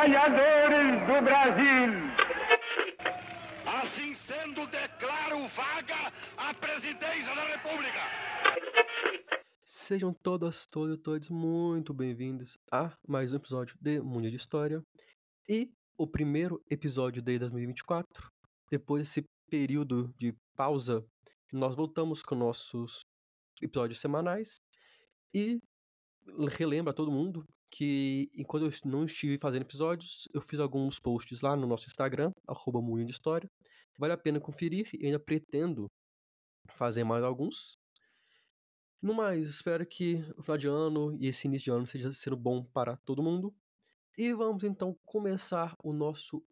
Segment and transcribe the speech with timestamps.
[0.00, 1.92] trabalhadores do Brasil.
[3.66, 8.00] Assim sendo, declaro vaga a presidência da República.
[9.62, 14.82] Sejam todas, todos, todos muito bem-vindos a mais um episódio de Mundo de História
[15.46, 18.30] e o primeiro episódio de 2024.
[18.70, 21.04] Depois desse período de pausa,
[21.52, 23.00] nós voltamos com nossos
[23.60, 24.56] episódios semanais
[25.34, 25.58] e
[26.56, 31.40] relembro a todo mundo que enquanto eu não estive fazendo episódios, eu fiz alguns posts
[31.40, 33.50] lá no nosso Instagram, arroba de História.
[33.96, 35.90] Vale a pena conferir e ainda pretendo
[36.68, 37.78] fazer mais alguns.
[39.00, 42.36] No mais, espero que o final de ano e esse início de ano seja sendo
[42.36, 43.54] bom para todo mundo.
[44.18, 46.42] E vamos então começar o nosso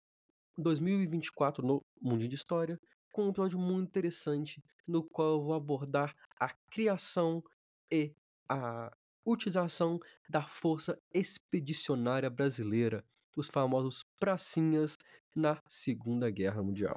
[0.57, 2.81] 2024 no Mundo de História
[3.13, 7.43] com um episódio muito interessante no qual eu vou abordar a criação
[7.91, 8.15] e
[8.49, 8.97] a
[9.31, 13.05] utilização da Força Expedicionária Brasileira,
[13.37, 14.97] os famosos pracinhas,
[15.37, 16.97] na Segunda Guerra Mundial.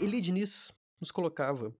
[0.00, 1.74] Eli Diniz nos colocava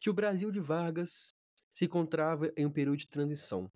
[0.00, 1.34] que o Brasil de Vargas
[1.72, 3.70] se encontrava em um período de transição.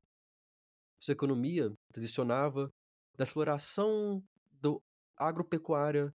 [0.98, 2.72] Sua economia transicionava
[3.16, 4.82] da exploração do
[5.16, 6.14] agropecuária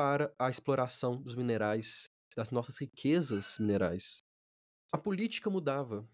[0.00, 4.24] para a exploração dos minerais, das nossas riquezas minerais.
[4.90, 6.08] A política mudava,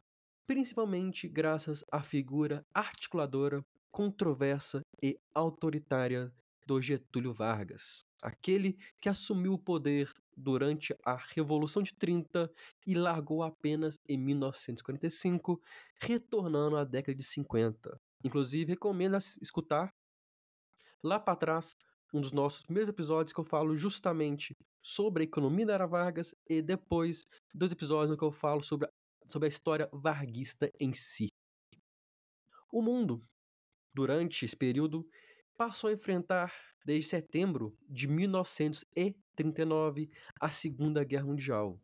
[0.45, 6.35] principalmente graças à figura articuladora, controversa e autoritária
[6.67, 12.51] do Getúlio Vargas, aquele que assumiu o poder durante a Revolução de 30
[12.85, 15.63] e largou apenas em 1945,
[16.01, 17.97] retornando à década de 50.
[18.25, 19.95] Inclusive, recomendo escutar
[21.05, 21.77] lá para trás
[22.17, 26.35] um dos nossos primeiros episódios que eu falo justamente sobre a economia da Era Vargas
[26.49, 28.91] e depois dois episódios no que eu falo sobre a,
[29.27, 31.29] sobre a história varguista em si.
[32.73, 33.23] O mundo,
[33.93, 35.07] durante esse período,
[35.59, 36.55] passou a enfrentar,
[36.85, 40.11] desde setembro de 1939,
[40.41, 41.79] a Segunda Guerra Mundial,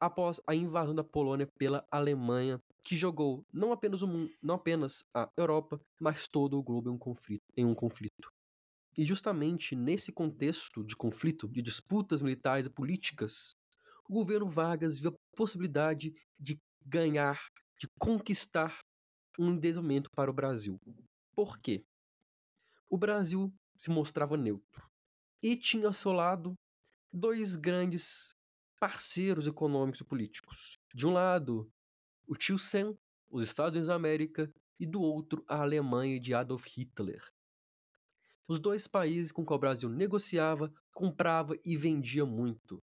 [0.00, 5.04] após a invasão da Polônia pela Alemanha, que jogou não apenas, o mundo, não apenas
[5.12, 7.42] a Europa, mas todo o globo em um conflito.
[7.56, 8.35] Em um conflito.
[8.96, 13.54] E justamente nesse contexto de conflito, de disputas militares e políticas,
[14.08, 17.48] o governo Vargas viu a possibilidade de ganhar,
[17.78, 18.78] de conquistar
[19.38, 20.80] um desenvolvimento para o Brasil.
[21.34, 21.84] Por quê?
[22.88, 24.88] O Brasil se mostrava neutro
[25.42, 26.54] e tinha ao seu lado
[27.12, 28.34] dois grandes
[28.80, 30.78] parceiros econômicos e políticos.
[30.94, 31.70] De um lado,
[32.26, 32.96] o tio Sam,
[33.28, 37.22] os Estados Unidos da América, e do outro, a Alemanha de Adolf Hitler
[38.48, 42.78] os dois países com que o Brasil negociava, comprava e vendia muito.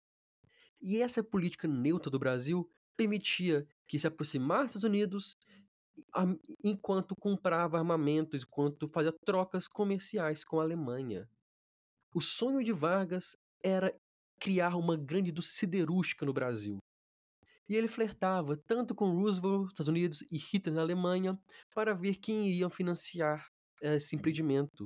[0.81, 5.38] E essa política neutra do Brasil permitia que se aproximasse dos Unidos
[6.63, 11.29] enquanto comprava armamentos, enquanto fazia trocas comerciais com a Alemanha.
[12.13, 13.95] O sonho de Vargas era
[14.40, 16.78] criar uma grande indústria siderúrgica no Brasil.
[17.69, 21.40] E ele flertava tanto com Roosevelt, Estados Unidos, e Hitler na Alemanha
[21.74, 23.47] para ver quem iria financiar
[23.81, 24.85] esse empreendimento.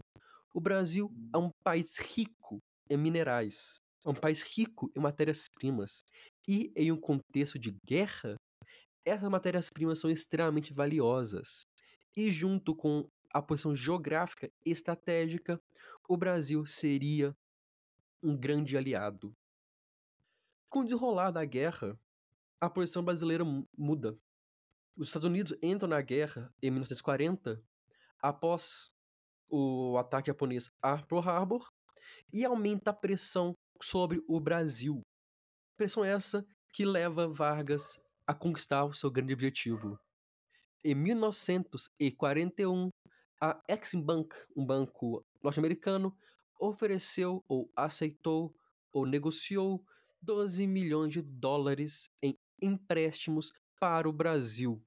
[0.58, 2.58] O Brasil é um país rico
[2.90, 6.04] em minerais, é um país rico em matérias-primas.
[6.48, 8.36] E em um contexto de guerra,
[9.06, 11.62] essas matérias-primas são extremamente valiosas.
[12.16, 15.62] E junto com a posição geográfica e estratégica,
[16.10, 17.38] o Brasil seria
[18.24, 19.32] um grande aliado.
[20.72, 21.96] Com o desenrolar da guerra,
[22.60, 23.44] a posição brasileira
[23.78, 24.18] muda.
[24.98, 27.64] Os Estados Unidos entram na guerra em 1940
[28.20, 28.92] após
[29.50, 31.70] o ataque japonês a Pearl Harbor
[32.34, 35.02] e aumenta a pressão sobre o Brasil.
[35.78, 40.00] Pressão essa que leva Vargas a conquistar o seu grande objetivo.
[40.84, 42.90] Em 1941,
[43.42, 46.16] a Exim Bank, um banco norte-americano,
[46.60, 48.54] ofereceu ou aceitou
[48.92, 49.84] ou negociou
[50.22, 54.82] 12 milhões de dólares em empréstimos para o Brasil.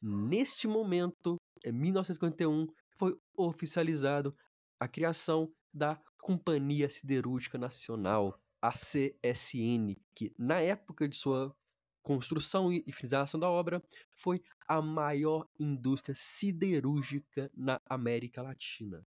[0.00, 4.36] Neste momento, em 1951, foi oficializado
[4.78, 11.56] a criação da Companhia Siderúrgica Nacional, a CSN, que na época de sua
[12.02, 19.06] construção e finalização da obra foi a maior indústria siderúrgica na América Latina.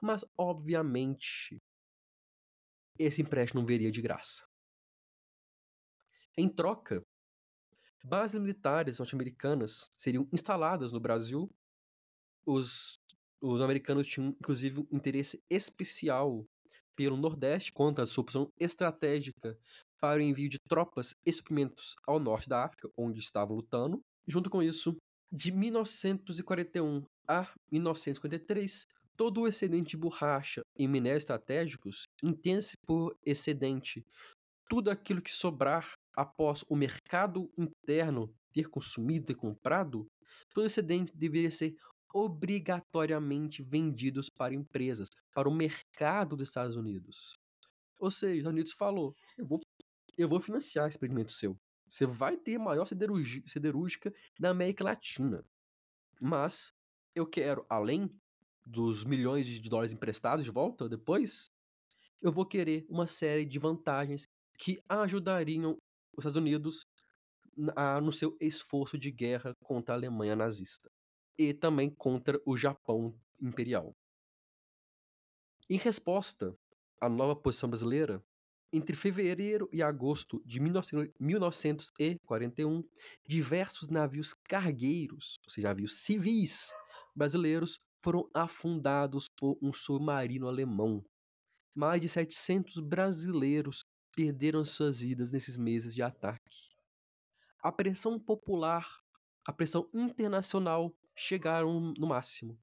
[0.00, 1.60] Mas, obviamente,
[2.98, 4.46] esse empréstimo não veria de graça.
[6.36, 7.04] Em troca,
[8.02, 11.52] bases militares norte-americanas seriam instaladas no Brasil.
[12.44, 13.00] Os
[13.40, 16.44] os americanos tinham, inclusive, um interesse especial
[16.94, 19.58] pelo Nordeste contra a sua opção estratégica
[20.00, 24.00] para o envio de tropas e suprimentos ao norte da África, onde estava lutando.
[24.26, 24.96] Junto com isso,
[25.30, 28.86] de 1941 a 1953,
[29.16, 34.04] todo o excedente de borracha e minérios estratégicos entende-se por excedente
[34.68, 40.06] tudo aquilo que sobrar após o mercado interno ter consumido e comprado,
[40.52, 41.76] todo excedente deveria ser
[42.16, 47.38] obrigatoriamente vendidos para empresas, para o mercado dos Estados Unidos.
[47.98, 49.60] Ou seja, os Estados Unidos falou: eu vou,
[50.16, 51.58] eu vou financiar esse experimento seu.
[51.86, 55.44] Você vai ter a maior siderúrgica da América Latina.
[56.18, 56.72] Mas
[57.14, 58.10] eu quero, além
[58.64, 61.50] dos milhões de dólares emprestados de volta depois,
[62.22, 64.26] eu vou querer uma série de vantagens
[64.58, 65.76] que ajudariam
[66.16, 66.86] os Estados Unidos
[67.54, 70.90] na, no seu esforço de guerra contra a Alemanha nazista
[71.38, 73.94] e também contra o Japão imperial.
[75.68, 76.56] Em resposta
[77.00, 78.22] à nova posição brasileira,
[78.72, 82.84] entre fevereiro e agosto de 1941,
[83.26, 86.72] diversos navios cargueiros, ou seja, navios civis
[87.14, 91.04] brasileiros, foram afundados por um submarino alemão.
[91.74, 93.84] Mais de 700 brasileiros
[94.14, 96.70] perderam suas vidas nesses meses de ataque.
[97.60, 98.86] A pressão popular,
[99.44, 102.58] a pressão internacional chegaram no máximo.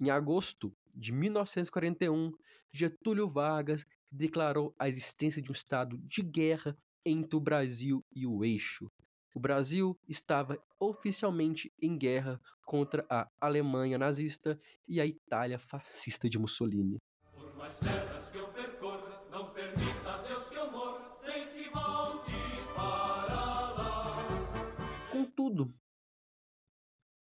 [0.00, 2.32] Em agosto de 1941,
[2.72, 8.44] Getúlio Vargas declarou a existência de um estado de guerra entre o Brasil e o
[8.44, 8.90] eixo.
[9.34, 16.38] O Brasil estava oficialmente em guerra contra a Alemanha nazista e a Itália fascista de
[16.38, 16.98] Mussolini.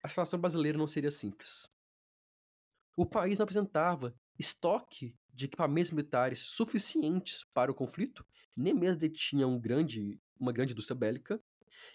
[0.06, 1.68] A situação brasileira não seria simples.
[2.96, 8.24] O país não apresentava estoque de equipamentos militares suficientes para o conflito,
[8.56, 11.42] nem mesmo detinha um grande, uma grande indústria bélica,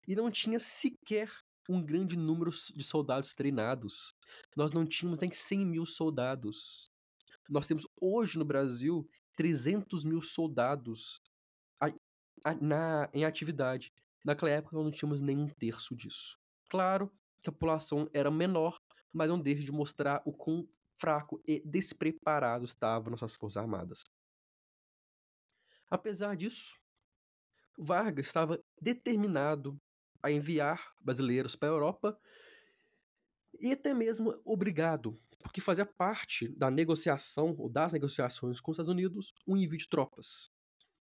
[0.05, 1.31] e não tinha sequer
[1.69, 4.13] um grande número de soldados treinados.
[4.57, 6.91] Nós não tínhamos nem 100 mil soldados.
[7.49, 11.21] Nós temos hoje no Brasil 300 mil soldados
[12.59, 13.93] na, em atividade.
[14.25, 16.37] Naquela época nós não tínhamos nem um terço disso.
[16.69, 17.09] Claro
[17.41, 18.79] que a população era menor,
[19.11, 20.67] mas não deixa de mostrar o quão
[20.99, 24.03] fraco e despreparado estavam nossas forças armadas.
[25.89, 26.75] Apesar disso,
[27.77, 29.77] Vargas estava determinado
[30.21, 32.19] a enviar brasileiros para a Europa
[33.59, 38.91] e até mesmo obrigado, porque fazia parte da negociação ou das negociações com os Estados
[38.91, 40.51] Unidos um envio de tropas.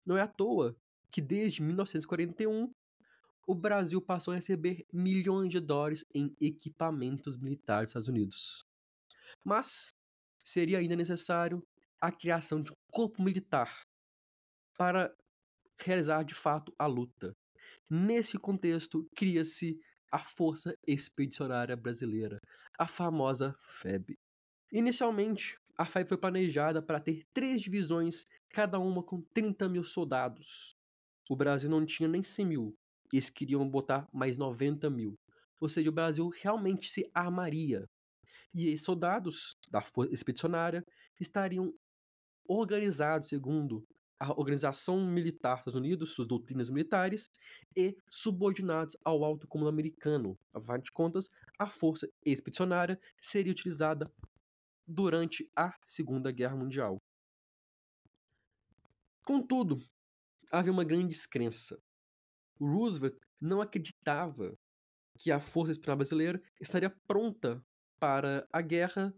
[0.04, 0.76] Não é à toa
[1.10, 2.72] que desde 1941
[3.46, 8.66] o Brasil passou a receber milhões de dólares em equipamentos militares dos Estados Unidos.
[9.44, 9.94] Mas
[10.44, 11.62] seria ainda necessário
[12.00, 13.86] a criação de um corpo militar
[14.76, 15.14] para
[15.80, 17.34] realizar de fato a luta.
[17.88, 19.78] Nesse contexto, cria-se
[20.10, 22.40] a Força Expedicionária Brasileira,
[22.78, 24.18] a famosa FEB.
[24.72, 30.74] Inicialmente, a FEB foi planejada para ter três divisões, cada uma com 30 mil soldados.
[31.28, 32.76] O Brasil não tinha nem 100 mil,
[33.12, 35.18] eles queriam botar mais 90 mil.
[35.60, 37.88] Ou seja, o Brasil realmente se armaria.
[38.54, 40.84] E esses soldados da Força Expedicionária
[41.20, 41.72] estariam
[42.48, 43.86] organizados segundo
[44.18, 47.30] a organização militar dos Estados Unidos, suas doutrinas militares,
[47.76, 50.38] e subordinados ao alto comando americano.
[50.54, 54.10] Afinal de contas, a força expedicionária seria utilizada
[54.86, 56.98] durante a Segunda Guerra Mundial.
[59.24, 59.82] Contudo,
[60.50, 61.78] havia uma grande descrença.
[62.60, 64.58] Roosevelt não acreditava
[65.18, 67.64] que a força expedicionária brasileira estaria pronta
[67.98, 69.14] para a guerra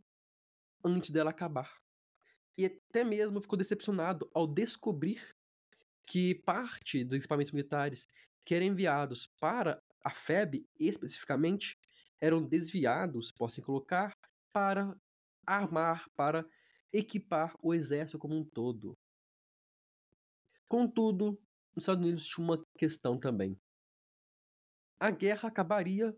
[0.85, 1.77] antes dela acabar.
[2.57, 5.35] E até mesmo ficou decepcionado ao descobrir
[6.07, 8.07] que parte dos equipamentos militares
[8.45, 11.77] que eram enviados para a FEB especificamente
[12.21, 14.17] eram desviados, possam colocar,
[14.53, 14.97] para
[15.47, 16.49] armar, para
[16.93, 18.97] equipar o exército como um todo.
[20.67, 21.41] Contudo,
[21.79, 23.59] os Estados Unidos tinham uma questão também.
[25.01, 26.15] A guerra acabaria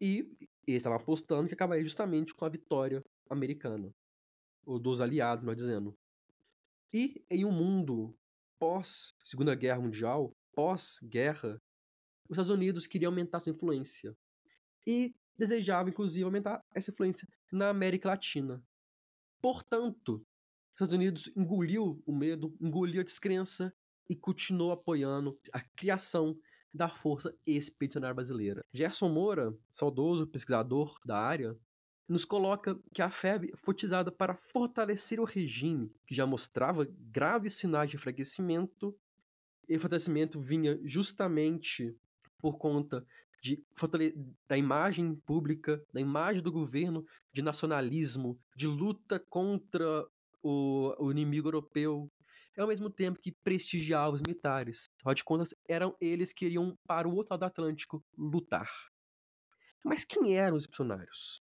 [0.00, 0.20] e
[0.66, 3.92] eles estavam apostando que acabaria justamente com a vitória americana,
[4.64, 5.96] ou dos aliados, melhor dizendo.
[6.92, 8.16] E em um mundo
[8.58, 11.60] pós Segunda Guerra Mundial, pós-guerra,
[12.28, 14.16] os Estados Unidos queriam aumentar sua influência
[14.86, 18.62] e desejavam, inclusive, aumentar essa influência na América Latina.
[19.40, 23.74] Portanto, os Estados Unidos engoliu o medo, engoliu a descrença
[24.12, 26.36] e continuou apoiando a criação
[26.72, 28.62] da Força Expedicionária Brasileira.
[28.70, 31.56] Gerson Moura, saudoso pesquisador da área,
[32.06, 37.54] nos coloca que a FEB foi utilizada para fortalecer o regime, que já mostrava graves
[37.54, 38.94] sinais de enfraquecimento,
[39.66, 41.96] e fortalecimento vinha justamente
[42.38, 43.06] por conta
[43.42, 43.64] de,
[44.46, 47.02] da imagem pública, da imagem do governo,
[47.32, 50.06] de nacionalismo, de luta contra
[50.42, 52.10] o, o inimigo europeu,
[52.60, 54.90] ao mesmo tempo que prestigiava os militares.
[54.98, 58.70] Afinal de contas, eram eles que iriam para o outro lado do Atlântico lutar.
[59.84, 61.42] Mas quem eram os missionários?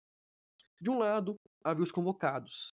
[0.81, 2.73] De um lado, havia os convocados,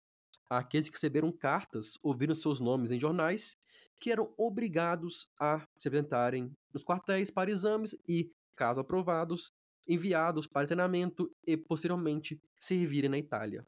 [0.49, 3.57] aqueles que receberam cartas ouvindo seus nomes em jornais,
[3.99, 9.53] que eram obrigados a se apresentarem nos quartéis para exames e, caso aprovados,
[9.87, 13.65] enviados para treinamento e, posteriormente, servirem na Itália.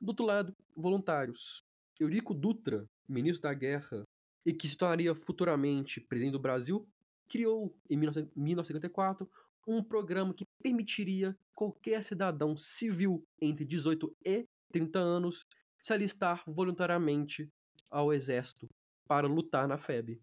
[0.00, 1.62] Do outro lado, voluntários.
[2.00, 4.02] Eurico Dutra, ministro da Guerra
[4.44, 6.88] e que se tornaria futuramente presidente do Brasil,
[7.28, 9.30] criou, em 1954,
[9.68, 15.46] um programa que permitiria qualquer cidadão civil entre 18 e 30 anos
[15.80, 17.52] se alistar voluntariamente
[17.90, 18.66] ao exército
[19.06, 20.20] para lutar na FEB.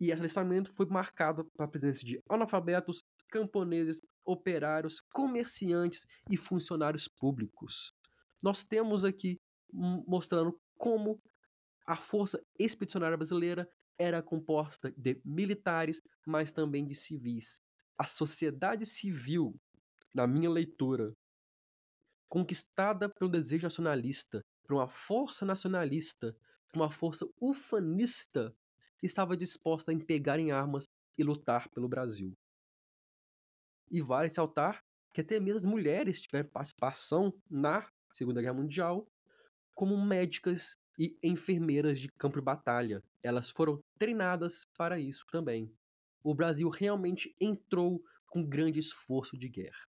[0.00, 7.92] E esse alistamento foi marcado pela presença de analfabetos, camponeses, operários, comerciantes e funcionários públicos.
[8.42, 9.40] Nós temos aqui
[9.72, 11.20] mostrando como
[11.84, 13.68] a Força Expedicionária Brasileira
[13.98, 17.60] era composta de militares, mas também de civis.
[17.98, 19.58] A sociedade civil,
[20.14, 21.12] na minha leitura,
[22.28, 26.36] conquistada pelo desejo nacionalista, por uma força nacionalista,
[26.68, 28.54] por uma força ufanista,
[29.02, 30.84] estava disposta a empegar em armas
[31.16, 32.36] e lutar pelo Brasil.
[33.90, 39.08] E vale ressaltar que até mesmo as mulheres tiveram participação na Segunda Guerra Mundial
[39.78, 43.00] como médicas e enfermeiras de campo de batalha.
[43.22, 45.72] Elas foram treinadas para isso também.
[46.20, 49.86] O Brasil realmente entrou com grande esforço de guerra.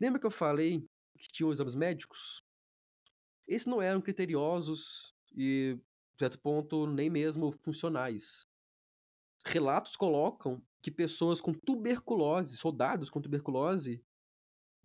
[0.00, 2.42] Lembra que eu falei que tinham exames médicos?
[3.46, 5.78] Esses não eram criteriosos e,
[6.14, 8.46] de certo ponto, nem mesmo funcionais.
[9.44, 14.02] Relatos colocam que pessoas com tuberculose, soldados com tuberculose,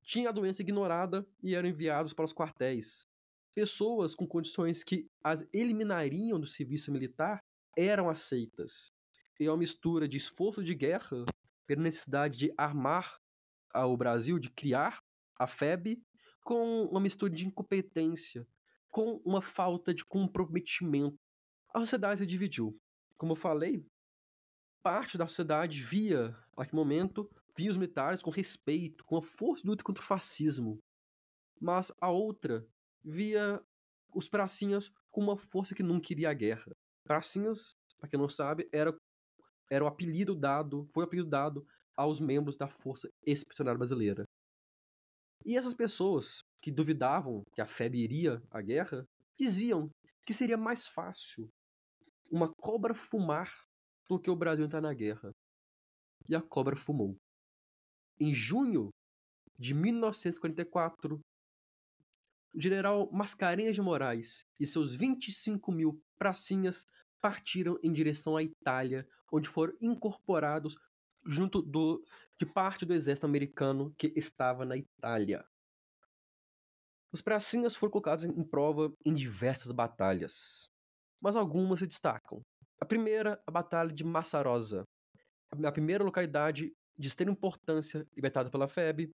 [0.02, 3.08] tinham a doença ignorada e eram enviados para os quartéis
[3.56, 7.40] pessoas com condições que as eliminariam do serviço militar
[7.78, 8.92] eram aceitas.
[9.40, 11.26] E é uma mistura de esforço de guerra,
[11.66, 13.18] pela necessidade de armar
[13.74, 15.02] o Brasil, de criar
[15.40, 16.02] a FEB,
[16.44, 18.48] com uma mistura de incompetência,
[18.90, 21.18] com uma falta de comprometimento.
[21.74, 22.78] A sociedade se dividiu.
[23.18, 23.86] Como eu falei,
[24.84, 29.70] parte da sociedade via, naquele momento, via os militares com respeito, com a força de
[29.70, 30.78] luta contra o fascismo.
[31.60, 32.66] Mas a outra
[33.06, 33.62] via
[34.14, 36.72] os pracinhas com uma força que não queria a guerra.
[37.04, 38.96] Pracinhas, para quem não sabe, era,
[39.70, 44.26] era o apelido dado, foi o apelido dado aos membros da Força Expedicionária Brasileira.
[45.46, 49.06] E essas pessoas que duvidavam que a FEB iria à guerra,
[49.40, 49.90] diziam
[50.26, 51.48] que seria mais fácil
[52.32, 53.54] uma cobra fumar
[54.10, 55.32] do que o Brasil entrar na guerra.
[56.28, 57.16] E a cobra fumou.
[58.20, 58.90] Em junho
[59.60, 61.20] de 1944,
[62.56, 66.88] o general Mascarenhas de Moraes e seus 25 mil pracinhas
[67.20, 70.78] partiram em direção à Itália, onde foram incorporados
[71.26, 72.02] junto do,
[72.40, 75.46] de parte do exército americano que estava na Itália.
[77.12, 80.72] Os pracinhas foram colocados em prova em diversas batalhas,
[81.20, 82.42] mas algumas se destacam.
[82.80, 84.86] A primeira, a Batalha de Massarosa,
[85.52, 89.12] a primeira localidade de extrema importância libertada pela FEB,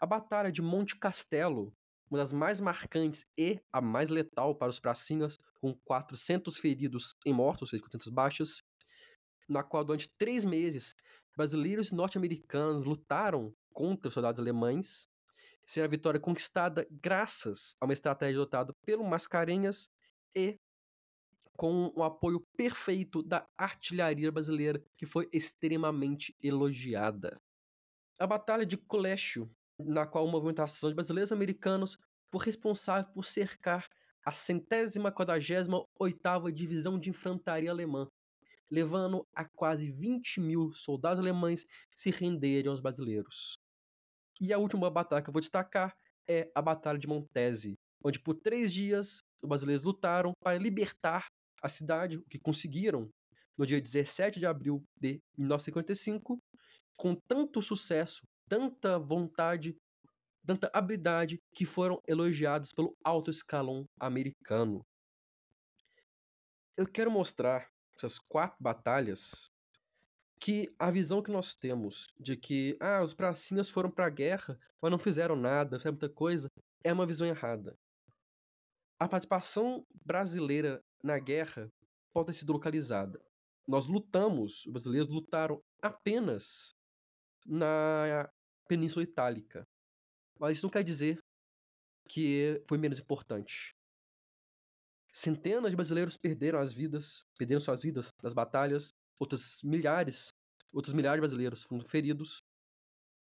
[0.00, 1.72] a Batalha de Monte Castelo,
[2.10, 7.32] uma das mais marcantes e a mais letal para os pracinhas, com 400 feridos e
[7.32, 8.62] mortos, ou seja, 400 baixas,
[9.48, 10.94] na qual durante três meses
[11.36, 15.08] brasileiros e norte-americanos lutaram contra os soldados alemães,
[15.64, 19.88] sendo a vitória conquistada graças a uma estratégia adotada pelo Mascarenhas
[20.34, 20.58] e
[21.56, 27.40] com o apoio perfeito da artilharia brasileira, que foi extremamente elogiada.
[28.18, 31.98] A Batalha de Colégio na qual movimentação de brasileiros americanos
[32.30, 33.88] foi responsável por cercar
[34.24, 38.08] a centésima quadragésima oitava divisão de infantaria alemã,
[38.70, 43.58] levando a quase 20 mil soldados alemães se renderem aos brasileiros.
[44.40, 45.94] E a última batalha que eu vou destacar
[46.26, 51.26] é a Batalha de Montese, onde por três dias os brasileiros lutaram para libertar
[51.62, 53.10] a cidade, o que conseguiram
[53.56, 56.42] no dia 17 de abril de 1955,
[56.96, 58.22] com tanto sucesso
[58.54, 59.76] tanta vontade,
[60.46, 64.86] tanta habilidade que foram elogiados pelo alto escalão americano.
[66.76, 69.50] Eu quero mostrar essas quatro batalhas
[70.38, 74.56] que a visão que nós temos de que ah, os pracinhas foram para a guerra,
[74.80, 76.48] mas não fizeram nada, fizeram muita coisa,
[76.84, 77.76] é uma visão errada.
[79.00, 81.72] A participação brasileira na guerra
[82.12, 83.20] pode ter sido localizada.
[83.66, 86.72] Nós lutamos, os brasileiros lutaram apenas
[87.46, 88.30] na
[88.68, 89.64] Península Itálica.
[90.38, 91.18] Mas isso não quer dizer
[92.08, 93.72] que foi menos importante.
[95.12, 98.88] Centenas de brasileiros perderam as vidas, perderam suas vidas nas batalhas,
[99.20, 100.28] outras milhares,
[100.72, 102.38] outros milhares de brasileiros foram feridos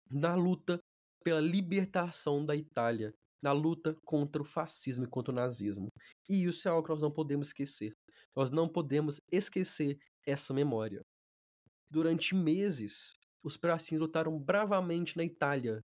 [0.09, 0.79] na luta
[1.23, 5.89] pela libertação da Itália, na luta contra o fascismo e contra o nazismo.
[6.29, 7.93] E isso é algo que nós não podemos esquecer.
[8.35, 11.01] Nós não podemos esquecer essa memória.
[11.89, 13.13] Durante meses,
[13.45, 15.85] os pracinhos lutaram bravamente na Itália.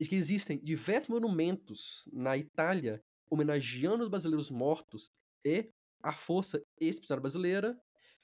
[0.00, 5.10] E que existem diversos monumentos na Itália homenageando os brasileiros mortos
[5.44, 5.70] e
[6.02, 7.78] a força expedicionária brasileira.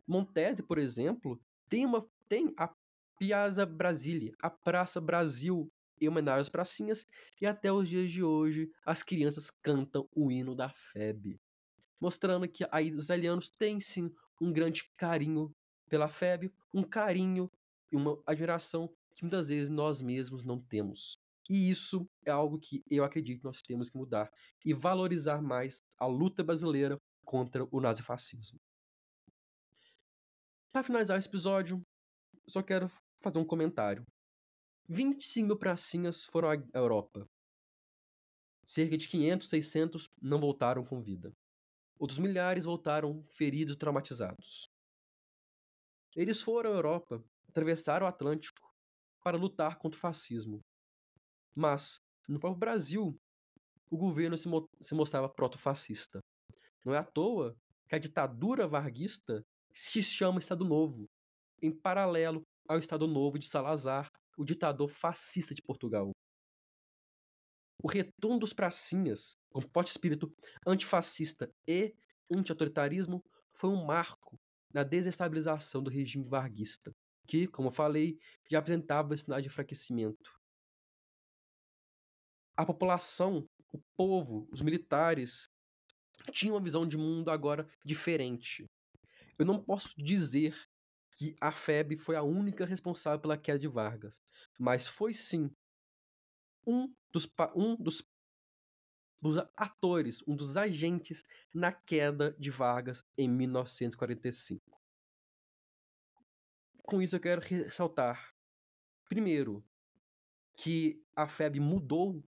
[0.07, 1.39] Montese, por exemplo,
[1.69, 2.73] tem, uma, tem a
[3.19, 7.07] Piazza Brasile, a Praça Brasil, em homenagem às pracinhas,
[7.41, 11.39] e até os dias de hoje as crianças cantam o hino da FEB,
[12.01, 14.11] mostrando que aí os italianos têm sim
[14.41, 15.55] um grande carinho
[15.89, 17.51] pela FEB, um carinho
[17.93, 21.19] e uma admiração que muitas vezes nós mesmos não temos.
[21.49, 24.33] E isso é algo que eu acredito que nós temos que mudar
[24.65, 28.59] e valorizar mais a luta brasileira contra o nazifascismo.
[30.73, 31.83] Para finalizar esse episódio,
[32.49, 32.89] só quero
[33.21, 34.05] fazer um comentário.
[34.89, 37.29] 25 mil pracinhas foram à Europa.
[38.65, 41.33] Cerca de 500, 600 não voltaram com vida.
[41.99, 44.71] Outros milhares voltaram feridos traumatizados.
[46.17, 48.61] Eles foram à Europa, atravessaram o Atlântico
[49.23, 50.61] para lutar contra o fascismo.
[51.55, 53.17] Mas, no próprio Brasil,
[53.91, 56.19] o governo se, mo se mostrava proto-fascista.
[56.85, 57.55] Não é à toa
[57.89, 61.07] que a ditadura varguista se chama Estado Novo,
[61.61, 66.11] em paralelo ao Estado Novo de Salazar, o ditador fascista de Portugal.
[67.83, 70.33] O retorno dos pracinhas, com forte espírito
[70.67, 71.95] antifascista e
[72.35, 74.39] anti-autoritarismo, foi um marco
[74.73, 76.91] na desestabilização do regime varguista,
[77.27, 78.19] que, como eu falei,
[78.51, 80.43] já apresentava sinais de enfraquecimento
[82.57, 85.51] a população, o povo, os militares
[86.31, 88.67] tinham uma visão de mundo agora diferente.
[89.39, 90.55] Eu não posso dizer
[91.17, 94.23] que a FEB foi a única responsável pela queda de Vargas,
[94.59, 95.51] mas foi sim
[96.67, 98.03] um dos, um dos,
[99.21, 104.82] dos atores, um dos agentes na queda de Vargas em 1945.
[106.83, 108.35] Com isso eu quero ressaltar,
[109.09, 109.65] primeiro,
[110.57, 112.23] que a FEB mudou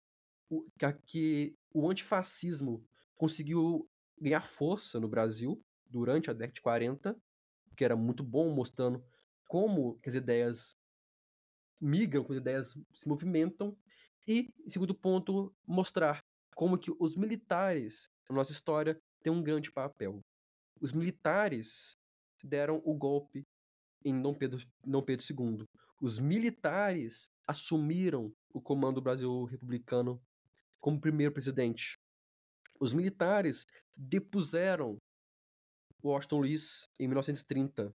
[0.48, 0.66] o,
[1.06, 2.84] que o antifascismo
[3.16, 3.88] conseguiu
[4.20, 7.16] ganhar força no Brasil durante a década de 40,
[7.76, 9.02] que era muito bom, mostrando
[9.46, 10.76] como as ideias
[11.80, 13.76] migram, como as ideias se movimentam,
[14.26, 20.22] e, segundo ponto, mostrar como que os militares na nossa história têm um grande papel.
[20.80, 21.98] Os militares
[22.44, 23.46] deram o golpe
[24.04, 25.66] em Dom Pedro, Dom Pedro II.
[26.00, 30.20] Os militares assumiram o comando do Brasil republicano
[30.80, 31.98] como primeiro presidente.
[32.80, 34.96] Os militares depuseram
[36.02, 37.94] Washington Luiz em 1930.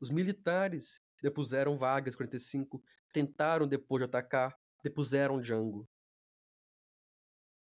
[0.00, 2.82] Os militares depuseram Vargas em 45,
[3.12, 5.88] tentaram depois de atacar, depuseram Django.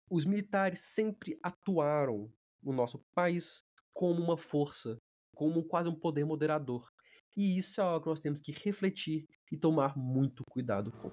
[0.09, 3.63] Os militares sempre atuaram no nosso país
[3.93, 4.97] como uma força,
[5.33, 6.91] como quase um poder moderador.
[7.35, 11.09] E isso é algo que nós temos que refletir e tomar muito cuidado com.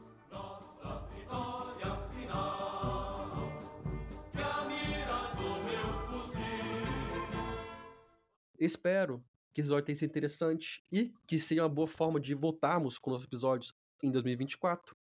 [8.58, 12.98] Espero que esse episódio tenha sido interessante e que seja uma boa forma de voltarmos
[12.98, 14.96] com nossos episódios em 2024.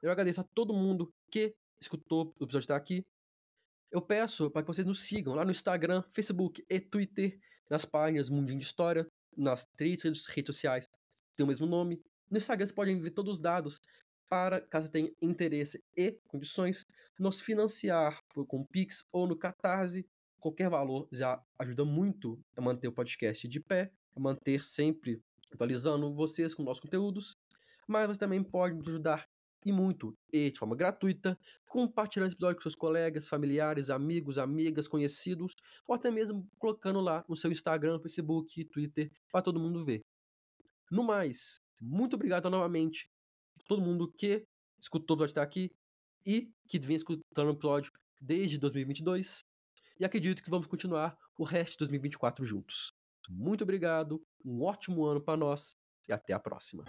[0.00, 3.06] Eu agradeço a todo mundo que escutou o episódio até aqui.
[3.90, 7.38] Eu peço para que vocês nos sigam lá no Instagram, Facebook e Twitter,
[7.70, 10.88] nas páginas Mundinho de História, nas três redes sociais
[11.36, 12.02] tem o mesmo nome.
[12.30, 13.80] No Instagram vocês podem ver todos os dados
[14.28, 16.86] para, caso tenha interesse e condições,
[17.18, 20.06] nos financiar com Pix ou no Catarse
[20.42, 26.12] qualquer valor já ajuda muito a manter o podcast de pé, a manter sempre atualizando
[26.12, 27.36] vocês com nossos conteúdos,
[27.86, 29.28] mas você também pode nos ajudar
[29.64, 34.88] e muito, e de forma gratuita, compartilhando esse episódio com seus colegas, familiares, amigos, amigas,
[34.88, 35.54] conhecidos,
[35.86, 40.02] ou até mesmo colocando lá no seu Instagram, Facebook, Twitter, para todo mundo ver.
[40.90, 43.08] No mais, muito obrigado novamente
[43.60, 44.46] a todo mundo que
[44.80, 45.70] escutou o episódio até aqui
[46.26, 49.44] e que vem escutando o episódio desde 2022
[49.98, 52.92] e acredito que vamos continuar o resto de 2024 juntos.
[53.28, 55.76] Muito obrigado, um ótimo ano para nós
[56.08, 56.84] e até a próxima.